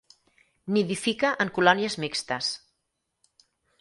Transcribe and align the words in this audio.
Nidifica 0.77 1.33
en 1.45 1.51
colònies 1.59 1.99
mixtes. 2.05 2.51